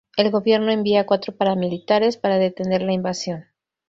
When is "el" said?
0.17-0.31